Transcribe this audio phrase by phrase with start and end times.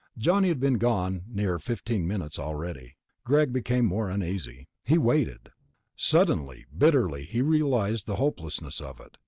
[0.17, 2.95] Johnny had been gone near 15 minutes already.
[3.23, 4.67] Greg became more uneasy.
[4.83, 5.49] He waited.
[5.95, 9.17] Suddenly, bitterly, he realized the hopelessness of it.